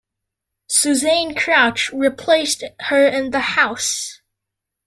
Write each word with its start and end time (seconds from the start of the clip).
Suzanne 0.67 1.35
Crouch 1.35 1.91
replaced 1.93 2.63
her 2.87 3.05
in 3.05 3.29
the 3.29 3.39
House. 3.39 4.19